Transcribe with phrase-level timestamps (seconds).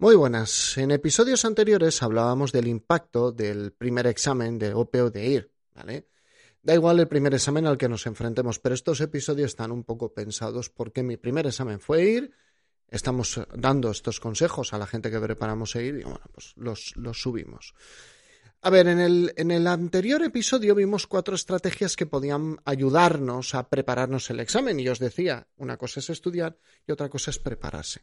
[0.00, 0.78] Muy buenas.
[0.78, 6.06] En episodios anteriores hablábamos del impacto del primer examen de OPE o de IR, ¿vale?
[6.62, 10.14] Da igual el primer examen al que nos enfrentemos, pero estos episodios están un poco
[10.14, 12.30] pensados porque mi primer examen fue IR,
[12.86, 17.20] estamos dando estos consejos a la gente que preparamos IR y bueno, pues los, los
[17.20, 17.74] subimos.
[18.60, 24.40] A ver, en el, anterior episodio vimos cuatro estrategias que podían ayudarnos a prepararnos el
[24.40, 24.80] examen.
[24.80, 28.02] Y os decía, una cosa es estudiar y otra cosa es prepararse.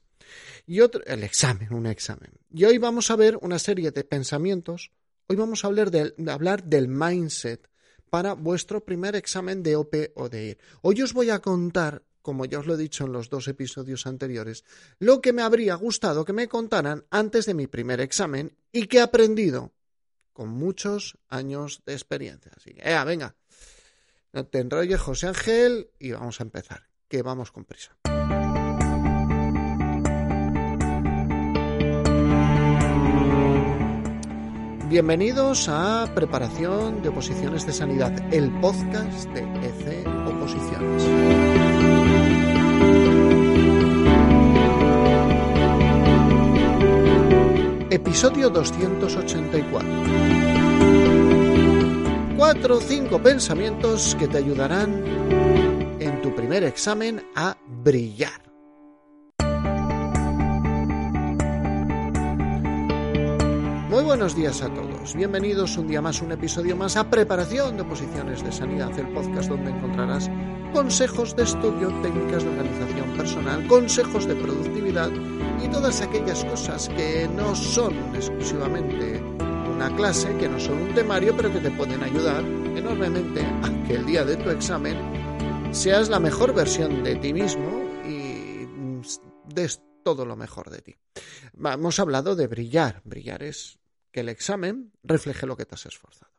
[0.66, 2.32] Y otro, el examen, un examen.
[2.54, 4.92] Y hoy vamos a ver una serie de pensamientos.
[5.28, 5.92] Hoy vamos a hablar
[6.28, 7.70] hablar del mindset
[8.10, 10.58] para vuestro primer examen de OP o de IR.
[10.84, 14.08] Hoy os voy a contar como ya os lo he dicho en los dos episodios
[14.08, 14.64] anteriores,
[14.98, 18.98] lo que me habría gustado que me contaran antes de mi primer examen y que
[18.98, 19.76] he aprendido
[20.36, 22.52] con muchos años de experiencia.
[22.56, 23.36] Así que, eh, venga,
[24.34, 27.96] no te enrolles, José Ángel, y vamos a empezar, que vamos con prisa.
[34.90, 41.65] Bienvenidos a Preparación de Oposiciones de Sanidad, el podcast de EC Oposiciones.
[48.06, 49.90] Episodio 284.
[52.38, 55.04] Cuatro o cinco pensamientos que te ayudarán
[56.00, 58.44] en tu primer examen a brillar.
[63.90, 65.16] Muy buenos días a todos.
[65.16, 69.50] Bienvenidos un día más, un episodio más a Preparación de Oposiciones de Sanidad, el podcast
[69.50, 70.30] donde encontrarás
[70.76, 75.10] consejos de estudio, técnicas de organización personal, consejos de productividad
[75.64, 81.34] y todas aquellas cosas que no son exclusivamente una clase, que no son un temario,
[81.38, 84.98] pero que te pueden ayudar enormemente a que el día de tu examen
[85.74, 88.68] seas la mejor versión de ti mismo y
[89.54, 90.96] des todo lo mejor de ti.
[91.58, 93.02] Hemos hablado de brillar.
[93.06, 93.80] Brillar es
[94.12, 96.35] que el examen refleje lo que te has esforzado.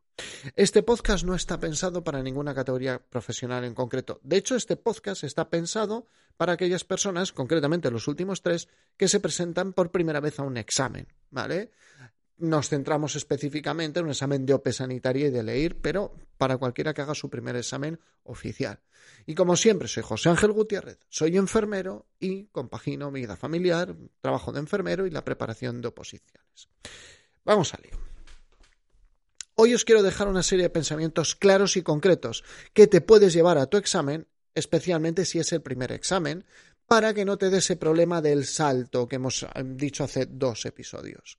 [0.55, 4.21] Este podcast no está pensado para ninguna categoría profesional en concreto.
[4.23, 6.07] De hecho, este podcast está pensado
[6.37, 10.57] para aquellas personas, concretamente los últimos tres, que se presentan por primera vez a un
[10.57, 11.71] examen, ¿vale?
[12.39, 16.93] Nos centramos específicamente en un examen de OPE sanitaria y de leer, pero para cualquiera
[16.93, 18.81] que haga su primer examen oficial.
[19.25, 24.53] Y como siempre, soy José Ángel Gutiérrez, soy enfermero y compagino mi vida familiar, trabajo
[24.53, 26.69] de enfermero y la preparación de oposiciones.
[27.45, 28.06] Vamos a lío.
[29.59, 32.45] Hoy os quiero dejar una serie de pensamientos claros y concretos
[32.75, 36.45] que te puedes llevar a tu examen, especialmente si es el primer examen,
[36.85, 41.39] para que no te dé ese problema del salto que hemos dicho hace dos episodios.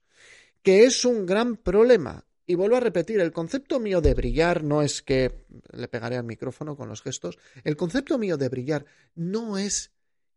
[0.64, 2.24] Que es un gran problema.
[2.44, 6.24] Y vuelvo a repetir, el concepto mío de brillar no es que le pegaré al
[6.24, 7.38] micrófono con los gestos.
[7.62, 9.92] El concepto mío de brillar no es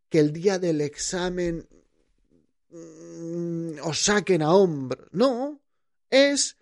[0.08, 1.66] que el día del examen
[2.70, 5.08] mm, os saquen a hombro.
[5.10, 5.60] No,
[6.10, 6.58] es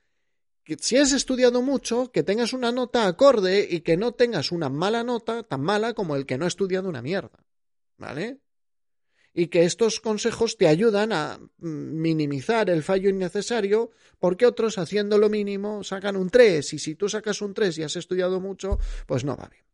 [0.78, 5.03] si has estudiado mucho, que tengas una nota acorde y que no tengas una mala
[5.03, 7.44] nota tan mala como el que no ha estudiado una mierda.
[7.97, 8.41] ¿Vale?
[9.32, 15.28] Y que estos consejos te ayudan a minimizar el fallo innecesario porque otros haciendo lo
[15.28, 19.25] mínimo sacan un 3 y si tú sacas un 3 y has estudiado mucho, pues
[19.25, 19.64] no va bien.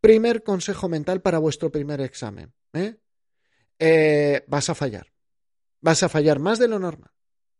[0.00, 2.52] Primer consejo mental para vuestro primer examen.
[2.72, 2.96] ¿eh?
[3.78, 5.12] Eh, vas a fallar.
[5.80, 7.10] Vas a fallar más de lo normal.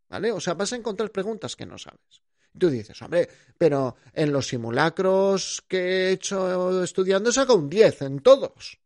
[0.09, 0.31] ¿Vale?
[0.31, 2.21] O sea, vas a encontrar preguntas que no sabes.
[2.57, 3.27] Tú dices, hombre,
[3.57, 8.79] pero en los simulacros que he hecho estudiando he un 10 en todos.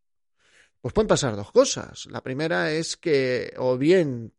[0.79, 2.05] Pues pueden pasar dos cosas.
[2.05, 4.33] La primera es que o bien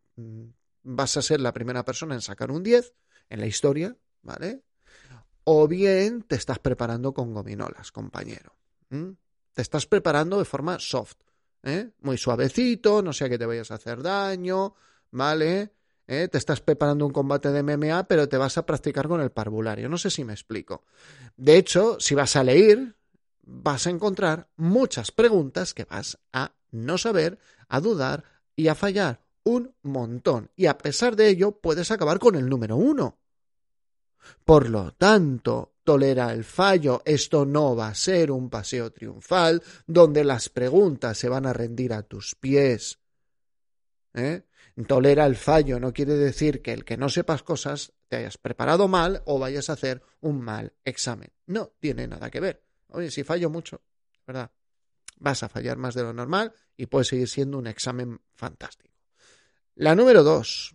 [0.83, 2.95] vas a ser la primera persona en sacar un 10
[3.29, 4.63] en la historia, ¿vale?
[5.45, 8.55] O bien te estás preparando con gominolas, compañero.
[8.89, 11.17] Te estás preparando de forma soft,
[11.63, 11.91] ¿eh?
[12.01, 14.75] Muy suavecito, no sea que te vayas a hacer daño,
[15.11, 15.73] ¿vale?
[16.09, 16.27] ¿Eh?
[16.27, 19.89] te estás preparando un combate de MMA, pero te vas a practicar con el parvulario.
[19.89, 20.83] No sé si me explico.
[21.37, 22.97] De hecho, si vas a leer,
[23.43, 27.39] vas a encontrar muchas preguntas que vas a no saber,
[27.69, 28.25] a dudar
[28.57, 30.51] y a fallar un montón.
[30.57, 33.19] Y a pesar de ello, puedes acabar con el número uno.
[34.45, 37.03] Por lo tanto, tolera el fallo.
[37.05, 41.93] Esto no va a ser un paseo triunfal donde las preguntas se van a rendir
[41.93, 42.99] a tus pies.
[44.15, 44.43] ¿Eh?
[44.85, 48.87] Tolera el fallo no quiere decir que el que no sepas cosas te hayas preparado
[48.87, 51.33] mal o vayas a hacer un mal examen.
[51.47, 52.63] No tiene nada que ver.
[52.89, 53.83] Oye, si fallo mucho,
[54.27, 54.51] ¿verdad?
[55.19, 58.95] Vas a fallar más de lo normal y puede seguir siendo un examen fantástico.
[59.75, 60.75] La número dos,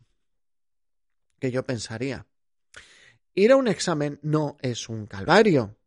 [1.40, 2.26] que yo pensaría,
[3.34, 5.78] ir a un examen no es un calvario.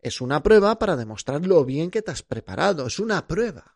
[0.00, 2.86] Es una prueba para demostrar lo bien que te has preparado.
[2.86, 3.75] Es una prueba.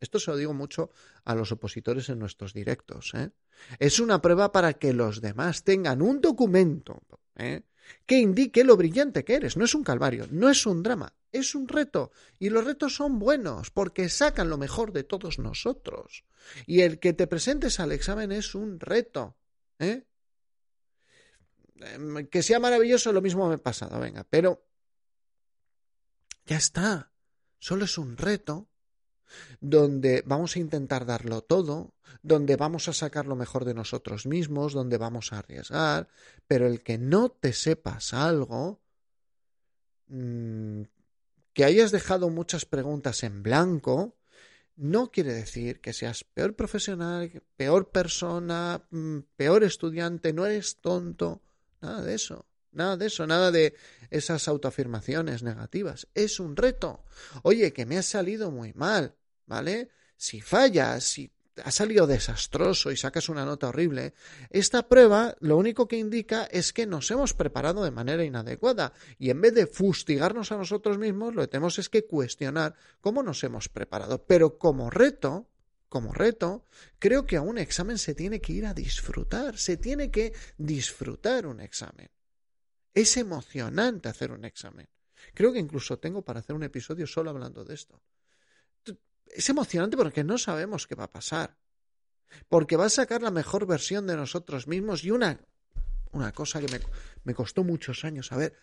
[0.00, 0.90] Esto se lo digo mucho
[1.24, 3.12] a los opositores en nuestros directos.
[3.14, 3.30] ¿eh?
[3.78, 7.02] Es una prueba para que los demás tengan un documento
[7.36, 7.62] ¿eh?
[8.06, 9.56] que indique lo brillante que eres.
[9.56, 12.12] No es un calvario, no es un drama, es un reto.
[12.38, 16.24] Y los retos son buenos porque sacan lo mejor de todos nosotros.
[16.66, 19.36] Y el que te presentes al examen es un reto.
[19.78, 20.04] ¿eh?
[21.80, 24.64] Em, que sea maravilloso, lo mismo me ha pasado, venga, pero
[26.46, 27.12] ya está.
[27.58, 28.68] Solo es un reto
[29.60, 34.72] donde vamos a intentar darlo todo, donde vamos a sacar lo mejor de nosotros mismos,
[34.72, 36.08] donde vamos a arriesgar,
[36.46, 38.80] pero el que no te sepas algo,
[40.08, 40.82] mm,
[41.52, 44.16] que hayas dejado muchas preguntas en blanco,
[44.76, 51.42] no quiere decir que seas peor profesional, peor persona, mm, peor estudiante, no eres tonto,
[51.80, 52.46] nada de eso.
[52.70, 53.74] Nada de eso, nada de
[54.10, 56.06] esas autoafirmaciones negativas.
[56.14, 57.02] Es un reto.
[57.42, 59.14] Oye, que me ha salido muy mal,
[59.48, 59.88] ¿vale?
[60.16, 61.30] Si fallas, si
[61.64, 64.14] ha salido desastroso y sacas una nota horrible,
[64.50, 69.30] esta prueba lo único que indica es que nos hemos preparado de manera inadecuada y
[69.30, 73.42] en vez de fustigarnos a nosotros mismos, lo que tenemos es que cuestionar cómo nos
[73.42, 74.24] hemos preparado.
[74.24, 75.48] Pero como reto,
[75.88, 76.64] como reto,
[76.98, 81.46] creo que a un examen se tiene que ir a disfrutar, se tiene que disfrutar
[81.46, 82.10] un examen.
[82.94, 84.88] Es emocionante hacer un examen.
[85.34, 88.00] Creo que incluso tengo para hacer un episodio solo hablando de esto.
[89.34, 91.56] Es emocionante porque no sabemos qué va a pasar.
[92.48, 95.40] Porque va a sacar la mejor versión de nosotros mismos y una,
[96.12, 96.80] una cosa que me,
[97.24, 98.54] me costó muchos años saber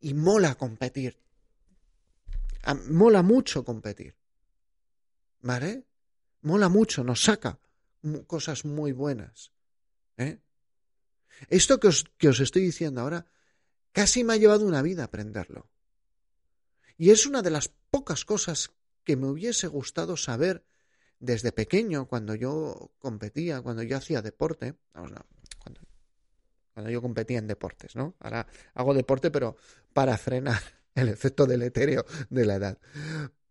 [0.00, 1.18] y mola competir.
[2.88, 4.16] Mola mucho competir.
[5.40, 5.86] ¿Vale?
[6.42, 7.58] Mola mucho, nos saca
[8.26, 9.52] cosas muy buenas.
[10.16, 10.40] ¿eh?
[11.48, 13.26] Esto que os, que os estoy diciendo ahora
[13.92, 15.68] casi me ha llevado una vida aprenderlo.
[16.96, 18.72] Y es una de las pocas cosas
[19.04, 20.64] que me hubiese gustado saber
[21.18, 25.24] desde pequeño, cuando yo competía, cuando yo hacía deporte, cuando,
[26.74, 28.16] cuando, yo competía en deportes, ¿no?
[28.18, 29.56] Ahora hago deporte, pero
[29.92, 30.60] para frenar
[30.94, 32.78] el efecto etéreo de la edad.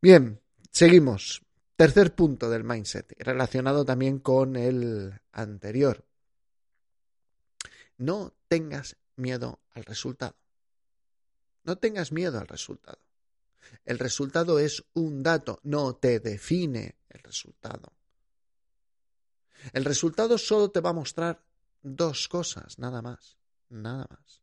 [0.01, 1.42] Bien, seguimos.
[1.77, 6.06] Tercer punto del mindset, relacionado también con el anterior.
[7.97, 10.36] No tengas miedo al resultado.
[11.63, 13.00] No tengas miedo al resultado.
[13.86, 17.94] El resultado es un dato, no te define el resultado.
[19.74, 21.44] El resultado solo te va a mostrar
[21.81, 23.38] dos cosas, nada más,
[23.69, 24.42] nada más.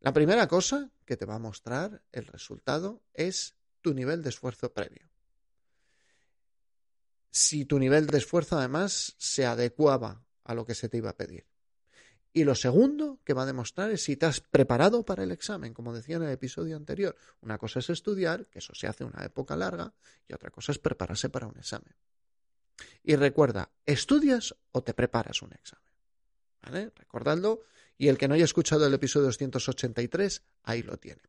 [0.00, 4.72] La primera cosa que te va a mostrar el resultado es tu nivel de esfuerzo
[4.72, 5.08] previo.
[7.30, 11.16] Si tu nivel de esfuerzo además se adecuaba a lo que se te iba a
[11.16, 11.46] pedir.
[12.38, 15.74] Y lo segundo que va a demostrar es si te has preparado para el examen,
[15.74, 17.16] como decía en el episodio anterior.
[17.40, 19.92] Una cosa es estudiar, que eso se hace una época larga,
[20.28, 21.92] y otra cosa es prepararse para un examen.
[23.02, 25.90] Y recuerda, ¿estudias o te preparas un examen?
[26.62, 26.92] ¿Vale?
[26.94, 27.62] Recordadlo.
[27.96, 31.22] Y el que no haya escuchado el episodio 283, ahí lo tiene.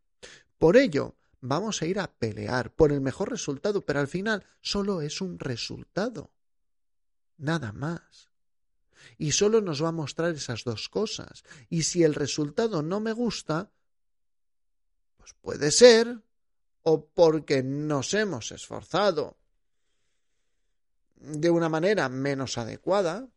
[0.59, 5.01] Por ello, vamos a ir a pelear por el mejor resultado, pero al final solo
[5.01, 6.29] es un resultado.
[7.39, 8.28] Nada más
[9.17, 11.43] y solo nos va a mostrar esas dos cosas.
[11.69, 13.71] Y si el resultado no me gusta,
[15.17, 16.21] pues puede ser
[16.83, 19.37] o porque nos hemos esforzado
[21.15, 23.27] de una manera menos adecuada,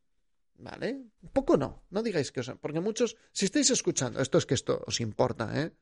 [0.54, 1.02] ¿vale?
[1.22, 2.50] Un poco no, no digáis que os...
[2.60, 5.72] Porque muchos, si estáis escuchando, esto es que esto os importa, ¿eh?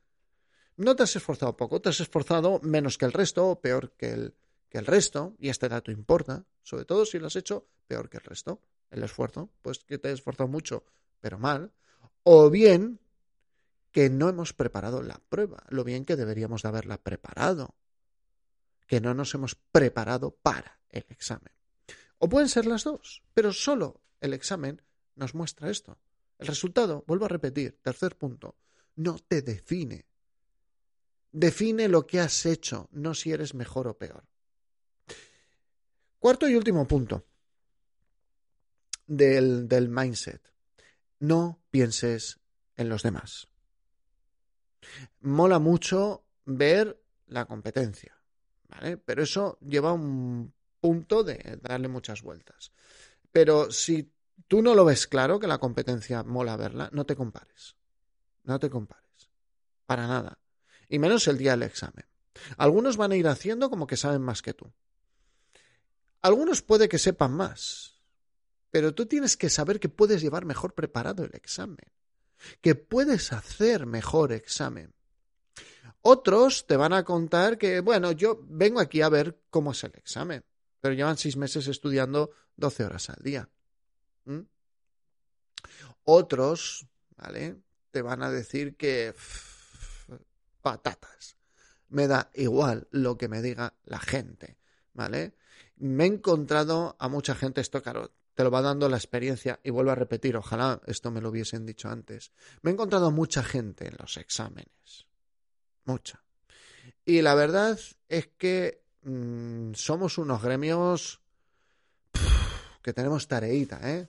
[0.77, 4.11] No te has esforzado poco, te has esforzado menos que el resto o peor que
[4.11, 4.35] el,
[4.69, 8.17] que el resto, y este dato importa, sobre todo si lo has hecho peor que
[8.17, 8.61] el resto
[8.91, 10.83] el esfuerzo, pues que te has esforzado mucho,
[11.19, 11.71] pero mal,
[12.23, 12.99] o bien
[13.91, 17.75] que no hemos preparado la prueba, lo bien que deberíamos de haberla preparado,
[18.87, 21.53] que no nos hemos preparado para el examen.
[22.17, 24.81] O pueden ser las dos, pero solo el examen
[25.15, 25.97] nos muestra esto.
[26.37, 28.55] El resultado, vuelvo a repetir, tercer punto,
[28.95, 30.05] no te define.
[31.31, 34.25] Define lo que has hecho, no si eres mejor o peor.
[36.19, 37.25] Cuarto y último punto
[39.11, 40.41] del, mindset.
[41.19, 42.39] No pienses
[42.77, 43.47] en los demás.
[45.19, 48.17] Mola mucho ver la competencia,
[48.67, 48.97] ¿vale?
[48.97, 52.71] Pero eso lleva un punto de darle muchas vueltas.
[53.31, 54.11] Pero si
[54.47, 57.75] tú no lo ves claro, que la competencia mola verla, no te compares.
[58.43, 59.29] No te compares.
[59.85, 60.39] Para nada.
[60.89, 62.05] Y menos el día del examen.
[62.57, 64.73] Algunos van a ir haciendo como que saben más que tú.
[66.21, 67.90] Algunos puede que sepan más,
[68.71, 71.85] pero tú tienes que saber que puedes llevar mejor preparado el examen,
[72.61, 74.93] que puedes hacer mejor examen.
[76.01, 79.93] Otros te van a contar que, bueno, yo vengo aquí a ver cómo es el
[79.95, 80.43] examen,
[80.79, 83.49] pero llevan seis meses estudiando 12 horas al día.
[86.03, 86.87] Otros,
[87.17, 87.57] ¿vale?
[87.91, 89.13] Te van a decir que
[90.61, 91.35] patatas.
[91.89, 94.57] Me da igual lo que me diga la gente,
[94.93, 95.35] ¿vale?
[95.75, 99.69] Me he encontrado a mucha gente, esto claro, te lo va dando la experiencia y
[99.69, 102.31] vuelvo a repetir, ojalá esto me lo hubiesen dicho antes.
[102.61, 105.05] Me he encontrado mucha gente en los exámenes,
[105.85, 106.23] mucha.
[107.05, 111.21] Y la verdad es que mm, somos unos gremios
[112.81, 114.07] que tenemos tareita, ¿eh?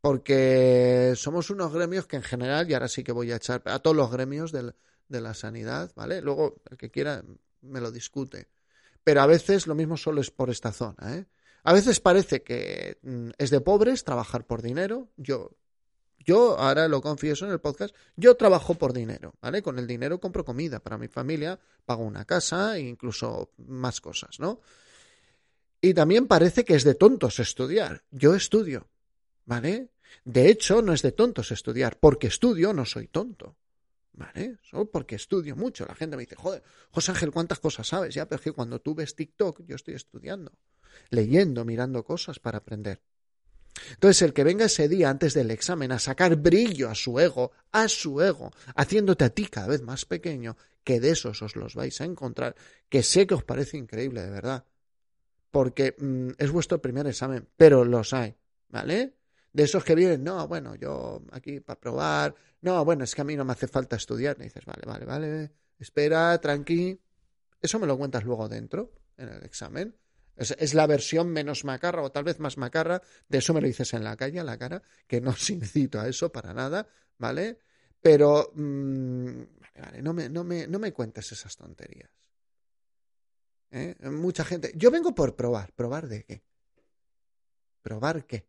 [0.00, 3.80] Porque somos unos gremios que en general, y ahora sí que voy a echar a
[3.80, 6.22] todos los gremios de la sanidad, ¿vale?
[6.22, 7.24] Luego, el que quiera
[7.62, 8.48] me lo discute.
[9.02, 11.26] Pero a veces lo mismo solo es por esta zona, ¿eh?
[11.64, 15.08] A veces parece que mm, es de pobres trabajar por dinero.
[15.16, 15.50] Yo,
[16.18, 19.62] yo ahora lo confieso en el podcast, yo trabajo por dinero, ¿vale?
[19.62, 24.40] Con el dinero compro comida para mi familia, pago una casa e incluso más cosas,
[24.40, 24.60] ¿no?
[25.80, 28.02] Y también parece que es de tontos estudiar.
[28.10, 28.88] Yo estudio,
[29.44, 29.90] ¿vale?
[30.24, 31.98] De hecho, no es de tontos estudiar.
[31.98, 33.56] Porque estudio, no soy tonto.
[34.12, 34.58] ¿Vale?
[34.62, 35.86] Solo porque estudio mucho.
[35.86, 38.14] La gente me dice, joder, José Ángel, ¿cuántas cosas sabes?
[38.14, 40.50] Ya, pero es que cuando tú ves TikTok, yo estoy estudiando,
[41.10, 43.00] leyendo, mirando cosas para aprender.
[43.90, 47.52] Entonces, el que venga ese día antes del examen a sacar brillo a su ego,
[47.70, 51.74] a su ego, haciéndote a ti cada vez más pequeño, que de esos os los
[51.74, 52.56] vais a encontrar,
[52.88, 54.64] que sé que os parece increíble, de verdad
[55.50, 58.36] porque mm, es vuestro primer examen, pero los hay,
[58.68, 59.14] ¿vale?
[59.52, 63.24] De esos que vienen, no, bueno, yo aquí para probar, no, bueno, es que a
[63.24, 64.36] mí no me hace falta estudiar.
[64.38, 67.00] Y dices, vale, vale, vale, espera, tranqui.
[67.60, 69.96] Eso me lo cuentas luego dentro, en el examen.
[70.38, 73.92] Es, la versión menos macarra o tal vez más macarra, de eso me lo dices
[73.92, 77.58] en la calle, a la cara, que no os incito a eso para nada, ¿vale?
[78.00, 82.10] Pero, mm, vale, vale, no me, no, me, no me cuentes esas tonterías.
[83.70, 83.96] ¿eh?
[84.10, 84.72] Mucha gente.
[84.76, 85.72] Yo vengo por probar.
[85.72, 86.42] ¿Probar de qué?
[87.82, 88.46] ¿Probar qué?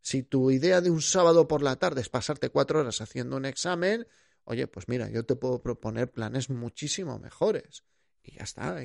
[0.00, 3.44] Si tu idea de un sábado por la tarde es pasarte cuatro horas haciendo un
[3.44, 4.06] examen,
[4.44, 7.84] oye, pues mira, yo te puedo proponer planes muchísimo mejores.
[8.22, 8.78] Y ya está.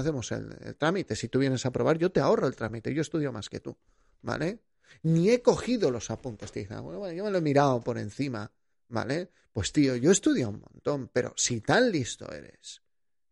[0.00, 1.16] Hacemos el, trámite.
[1.16, 2.94] Si tú vienes a probar, yo te ahorro el trámite.
[2.94, 3.76] Yo estudio más que tú.
[4.22, 4.60] ¿Vale?
[5.02, 6.52] Ni he cogido los apuntes.
[6.52, 8.50] Te dicen, bueno, bueno, yo me lo he mirado por encima.
[8.88, 9.30] ¿Vale?
[9.52, 12.82] Pues tío, yo estudio un montón, pero si tan listo eres,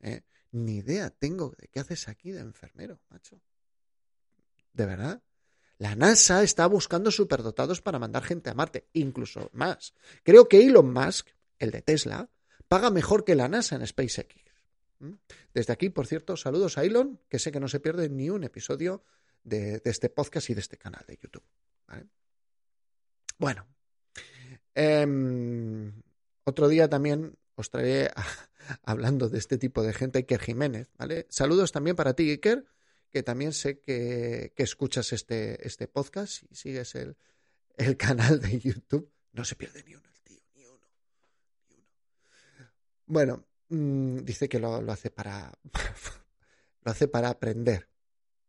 [0.01, 0.23] ¿eh?
[0.53, 3.41] Ni idea tengo de qué haces aquí de enfermero, macho.
[4.73, 5.23] ¿De verdad?
[5.79, 9.95] La NASA está buscando superdotados para mandar gente a Marte, incluso más.
[10.23, 11.29] Creo que Elon Musk,
[11.59, 12.31] el de Tesla,
[12.69, 14.37] paga mejor que la NASA en SpaceX.
[15.03, 15.15] ¿Mm?
[15.53, 18.45] Desde aquí, por cierto, saludos a Elon, que sé que no se pierde ni un
[18.45, 19.03] episodio
[19.43, 21.43] de, este podcast y de este canal de YouTube.
[23.37, 23.67] Bueno,
[24.75, 25.93] em,
[26.45, 28.13] otro día también os traeré
[28.85, 31.27] hablando de este tipo de gente, Iker Jiménez, ¿vale?
[31.29, 32.65] Saludos también para ti, Iker,
[33.11, 37.17] que también sé que, escuchas este, este podcast y sigues el,
[37.77, 39.11] el canal de YouTube.
[39.33, 40.89] No se pierde ni uno el tío, ni uno.
[41.69, 42.71] Ni uno.
[43.07, 45.53] Bueno, mm, dice que lo, hace para.
[46.83, 47.89] lo hace para aprender,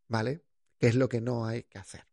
[0.08, 0.44] ¿vale?
[0.77, 2.06] Que es lo que no hay que hacer.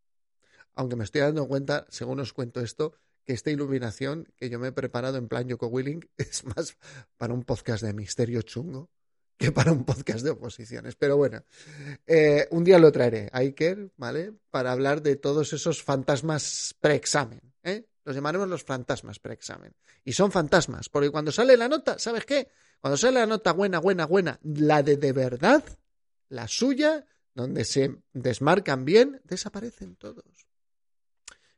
[0.74, 4.68] Aunque me estoy dando cuenta, según os cuento esto, que esta iluminación que yo me
[4.68, 6.76] he preparado en plan Yoko Willing es más
[7.16, 8.90] para un podcast de misterio chungo
[9.36, 10.96] que para un podcast de oposiciones.
[10.96, 11.42] Pero bueno,
[12.06, 14.34] eh, un día lo traeré, Iker, ¿vale?
[14.50, 17.86] Para hablar de todos esos fantasmas preexamen, ¿eh?
[18.04, 19.74] Los llamaremos los fantasmas preexamen.
[20.04, 22.48] Y son fantasmas, porque cuando sale la nota, ¿sabes qué?
[22.80, 25.62] Cuando sale la nota buena, buena, buena, la de de verdad,
[26.28, 30.24] la suya, donde se desmarcan bien, desaparecen todos.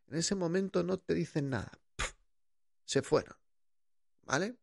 [0.09, 1.73] En ese momento no te dicen nada.
[2.85, 3.37] Se fueron.
[4.23, 4.57] ¿Vale?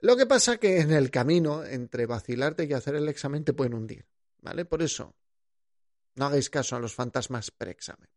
[0.00, 3.74] Lo que pasa que en el camino, entre vacilarte y hacer el examen, te pueden
[3.74, 4.06] hundir.
[4.38, 4.64] ¿Vale?
[4.64, 5.14] Por eso,
[6.14, 8.08] no hagáis caso a los fantasmas preexamen.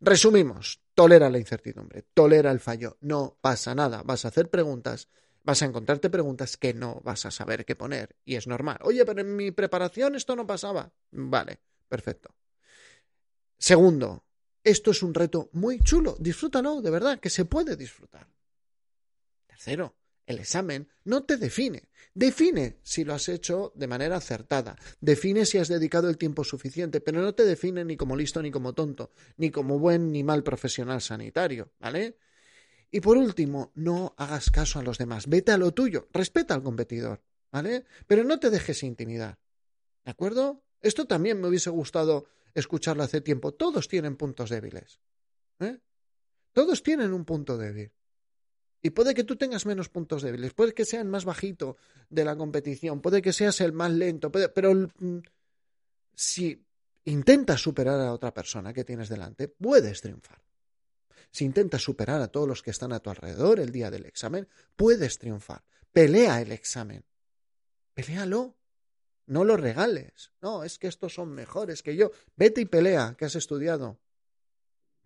[0.00, 5.08] Resumimos, tolera la incertidumbre, tolera el fallo, no pasa nada, vas a hacer preguntas,
[5.42, 8.78] vas a encontrarte preguntas que no vas a saber qué poner y es normal.
[8.82, 10.92] Oye, pero en mi preparación esto no pasaba.
[11.10, 12.34] Vale, perfecto.
[13.58, 14.24] Segundo,
[14.62, 16.16] esto es un reto muy chulo.
[16.18, 18.28] Disfrútalo, de verdad, que se puede disfrutar.
[19.46, 21.88] Tercero, el examen no te define.
[22.12, 24.76] Define si lo has hecho de manera acertada.
[25.00, 28.50] Define si has dedicado el tiempo suficiente, pero no te define ni como listo ni
[28.50, 32.18] como tonto, ni como buen ni mal profesional sanitario, ¿vale?
[32.90, 35.26] Y por último, no hagas caso a los demás.
[35.26, 36.08] Vete a lo tuyo.
[36.12, 37.84] Respeta al competidor, ¿vale?
[38.06, 39.38] Pero no te dejes intimidar.
[40.04, 40.62] ¿De acuerdo?
[40.80, 43.52] Esto también me hubiese gustado escucharlo hace tiempo.
[43.52, 45.00] Todos tienen puntos débiles.
[45.60, 45.78] ¿eh?
[46.52, 47.92] Todos tienen un punto débil.
[48.80, 51.76] Y puede que tú tengas menos puntos débiles, puede que seas más bajito
[52.08, 55.18] de la competición, puede que seas el más lento, pero mm,
[56.14, 56.64] si
[57.04, 60.47] intenta superar a otra persona que tienes delante, puedes triunfar.
[61.30, 64.48] Si intentas superar a todos los que están a tu alrededor el día del examen,
[64.76, 65.62] puedes triunfar.
[65.92, 67.04] Pelea el examen.
[67.94, 68.56] Peléalo.
[69.26, 70.32] No lo regales.
[70.40, 72.10] No, es que estos son mejores que yo.
[72.36, 73.98] Vete y pelea, que has estudiado.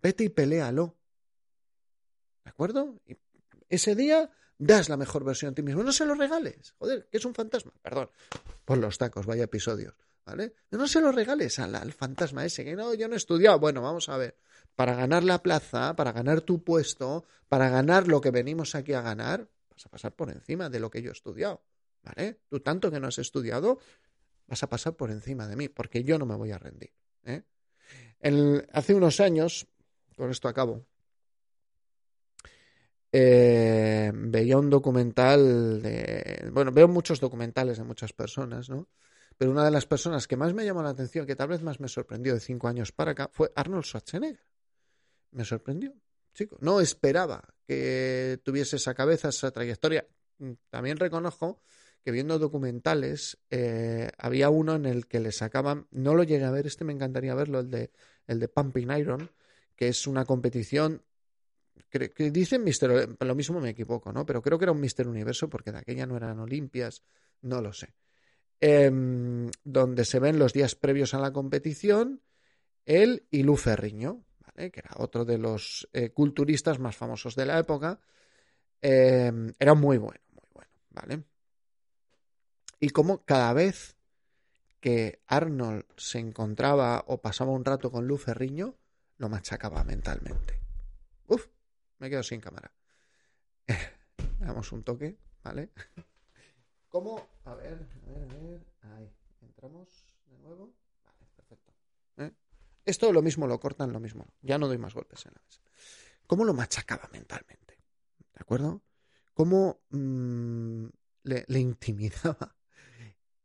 [0.01, 0.95] Vete y peléalo.
[2.45, 3.01] ¿De acuerdo?
[3.05, 3.17] Y
[3.69, 5.83] ese día das la mejor versión de ti mismo.
[5.83, 6.73] No se lo regales.
[6.77, 7.73] Joder, que es un fantasma.
[7.81, 8.09] Perdón.
[8.63, 9.93] Por los tacos, vaya episodios.
[10.25, 10.55] ¿Vale?
[10.71, 13.59] No se lo regales al, al fantasma ese, que no, yo no he estudiado.
[13.59, 14.37] Bueno, vamos a ver.
[14.75, 19.01] Para ganar la plaza, para ganar tu puesto, para ganar lo que venimos aquí a
[19.01, 21.61] ganar, vas a pasar por encima de lo que yo he estudiado.
[22.03, 22.39] ¿Vale?
[22.49, 23.79] Tú tanto que no has estudiado,
[24.47, 26.91] vas a pasar por encima de mí, porque yo no me voy a rendir.
[27.23, 27.43] ¿eh?
[28.71, 29.67] hace unos años,
[30.15, 30.85] con esto acabo,
[33.15, 36.49] eh, veía un documental de.
[36.51, 38.89] Bueno, veo muchos documentales de muchas personas, ¿no?
[39.37, 41.79] Pero una de las personas que más me llamó la atención, que tal vez más
[41.79, 44.52] me sorprendió de cinco años para acá, fue Arnold Schwarzenegger.
[45.33, 45.93] Me sorprendió,
[46.33, 46.57] chico.
[46.61, 50.07] No esperaba que tuviese esa cabeza, esa trayectoria.
[50.69, 51.61] También reconozco
[52.03, 56.51] que viendo documentales eh, había uno en el que le sacaban, no lo llegué a
[56.51, 57.91] ver, este me encantaría verlo, el de,
[58.27, 59.31] el de Pumping Iron,
[59.75, 61.01] que es una competición
[61.89, 64.25] que, que dicen Mister, lo mismo me equivoco, ¿no?
[64.25, 67.03] Pero creo que era un Mister Universo porque de aquella no eran Olimpias,
[67.41, 67.93] no lo sé.
[68.59, 72.21] Em, donde se ven los días previos a la competición,
[72.85, 74.23] él y Lu Ferriño,
[74.55, 74.71] ¿vale?
[74.71, 77.99] que era otro de los eh, culturistas más famosos de la época.
[78.81, 81.23] Em, era muy bueno, muy bueno, ¿vale?
[82.79, 83.95] Y como cada vez
[84.81, 88.75] que Arnold se encontraba o pasaba un rato con Lu Ferriño,
[89.17, 90.59] lo machacaba mentalmente.
[91.27, 91.47] Uf,
[91.99, 92.71] me quedo sin cámara.
[94.39, 95.69] Damos un toque, ¿vale?
[96.89, 97.25] ¿Cómo?
[97.45, 98.61] A ver, a ver, a ver.
[98.81, 99.09] Ahí,
[99.41, 99.87] entramos
[100.27, 100.82] de nuevo.
[102.85, 104.27] Esto lo mismo lo cortan, lo mismo.
[104.41, 105.61] Ya no doy más golpes en la mesa.
[106.27, 107.77] ¿Cómo lo machacaba mentalmente?
[108.33, 108.83] ¿De acuerdo?
[109.33, 110.85] ¿Cómo mm,
[111.23, 112.55] le, intimidaba?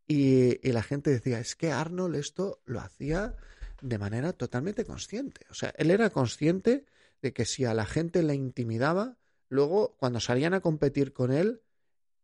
[0.07, 3.37] Y, y la gente decía, es que Arnold esto lo hacía
[3.81, 5.47] de manera totalmente consciente.
[5.51, 6.87] O sea, él era consciente
[7.23, 11.63] de que si a la gente le intimidaba, luego cuando salían a competir con él,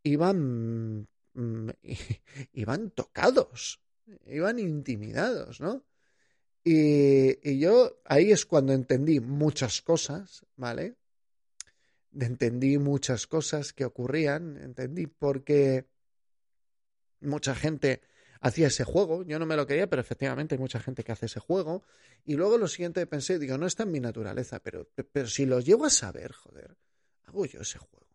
[0.02, 1.70] iban Mm,
[2.52, 3.82] iban tocados,
[4.26, 5.84] iban intimidados, ¿no?
[6.64, 10.96] Y, yo ahí es cuando entendí muchas cosas, ¿vale?
[12.18, 15.86] Entendí muchas cosas que ocurrían, entendí por qué
[17.20, 18.00] mucha gente
[18.40, 21.26] hacía ese juego, yo no me lo quería, pero efectivamente hay mucha gente que hace
[21.26, 21.82] ese juego.
[22.24, 25.60] Y luego lo siguiente pensé, digo, no está en mi naturaleza, pero, pero si lo
[25.60, 26.76] llego a saber, joder,
[27.24, 28.06] hago yo ese juego.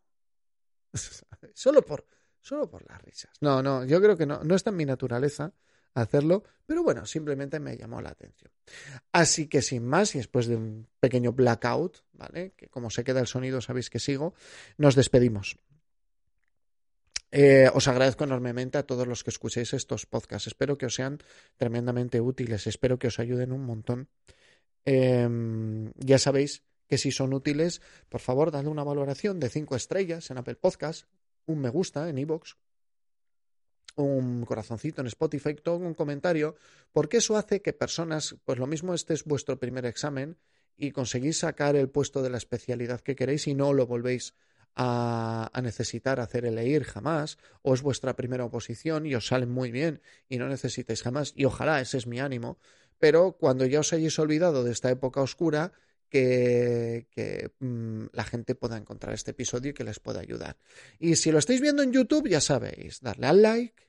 [1.54, 2.08] Solo por,
[2.42, 3.32] solo por las risas.
[3.42, 5.54] No, no, yo creo que no, no está en mi naturaleza
[5.94, 8.52] hacerlo, pero bueno, simplemente me llamó la atención.
[9.12, 12.54] Así que sin más, y después de un pequeño blackout, ¿vale?
[12.56, 14.34] Que como se queda el sonido sabéis que sigo,
[14.78, 15.58] nos despedimos.
[17.32, 20.48] Eh, os agradezco enormemente a todos los que escuchéis estos podcasts.
[20.48, 21.20] Espero que os sean
[21.58, 24.10] tremendamente útiles, espero que os ayuden un montón.
[24.86, 30.32] Em, ya sabéis que si son útiles, por favor, dadle una valoración de 5 estrellas
[30.32, 31.06] en Apple Podcasts,
[31.46, 32.58] un me gusta en iVoox,
[34.04, 36.56] un corazoncito en Spotify, todo un comentario,
[36.92, 40.38] porque eso hace que personas, pues lo mismo este es vuestro primer examen
[40.78, 44.34] y conseguís sacar el puesto de la especialidad que queréis y no lo volvéis
[44.76, 49.46] a, a, necesitar hacer el EIR jamás, o es vuestra primera oposición y os sale
[49.46, 52.58] muy bien y no necesitáis jamás, y ojalá ese es mi ánimo,
[52.98, 55.74] pero cuando ya os hayáis olvidado de esta época oscura,
[56.10, 60.58] que, mm, la gente pueda encontrar este episodio y que les pueda ayudar.
[61.00, 63.89] Y si lo estáis viendo en YouTube, ya sabéis, darle al like.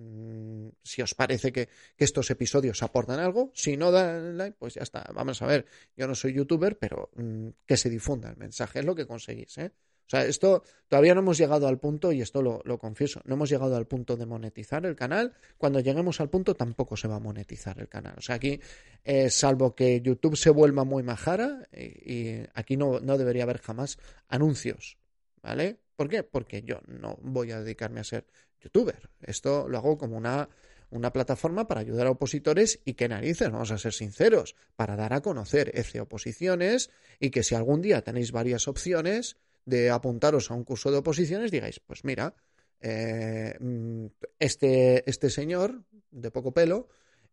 [0.00, 4.82] Mm, si os parece que, estos episodios aportan algo, si no dan like, pues ya
[4.82, 5.04] está.
[5.14, 8.84] Vamos a ver, yo no soy youtuber, pero mm, que se difunda el mensaje, es
[8.86, 9.58] lo que conseguís.
[9.58, 9.72] ¿eh?
[9.74, 13.50] O sea, esto todavía no hemos llegado al punto, y esto lo, confieso, no hemos
[13.50, 15.34] llegado al punto de monetizar el canal.
[15.58, 18.14] Cuando lleguemos al punto tampoco se va a monetizar el canal.
[18.16, 18.58] O sea, aquí,
[19.04, 23.98] eh, salvo que YouTube se vuelva muy majara, y, aquí no, no debería haber jamás
[24.28, 24.96] anuncios.
[25.42, 25.78] ¿Vale?
[25.96, 26.22] ¿Por qué?
[26.22, 28.26] Porque yo no voy a dedicarme a ser
[28.60, 29.10] youtuber.
[29.20, 30.48] Esto lo hago como una,
[30.90, 35.12] una plataforma para ayudar a opositores y que narices, vamos a ser sinceros, para dar
[35.12, 40.54] a conocer ese oposiciones y que si algún día tenéis varias opciones, de apuntaros a
[40.54, 42.34] un curso de oposiciones, digáis, pues mira,
[42.80, 44.06] eh, mm,
[44.38, 46.88] este, este señor de poco pelo,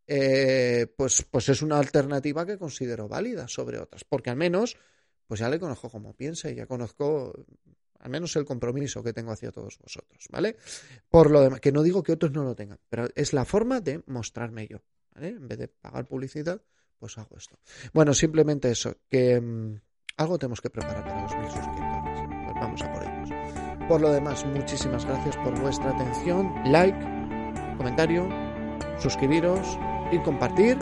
[0.05, 4.77] eh, pues, pues es una alternativa que considero válida sobre otras, porque al menos,
[5.25, 7.33] pues ya le conozco como piensa y ya conozco
[7.99, 10.57] al menos el compromiso que tengo hacia todos vosotros, ¿vale?
[11.09, 13.81] Por lo demás, que no digo que otros no lo tengan, pero es la forma
[13.81, 14.77] de mostrarme yo,
[15.15, 16.61] En vez de pagar publicidad,
[16.99, 17.57] pues hago esto.
[17.93, 19.79] Bueno, simplemente eso, que mm,
[20.17, 22.45] algo tenemos que preparar para los mil suscriptores.
[22.45, 23.87] Pues vamos a por ellos.
[23.87, 26.53] Por lo demás, muchísimas gracias por vuestra atención.
[26.65, 26.97] Like,
[27.77, 28.27] comentario,
[28.99, 29.77] suscribiros
[30.11, 30.77] y compartir.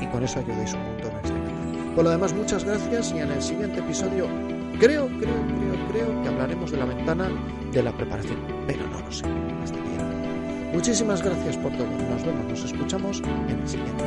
[0.00, 1.94] Y con eso ayudéis un montón a este canal.
[1.94, 6.28] Por lo demás, muchas gracias y en el siguiente episodio Creo, creo, creo, creo que
[6.28, 7.28] hablaremos de la ventana
[7.72, 9.24] de la preparación, pero no lo sé.
[9.62, 10.70] Hasta mañana.
[10.72, 11.86] Muchísimas gracias por todo.
[11.86, 14.04] Nos vemos, nos escuchamos en el siguiente.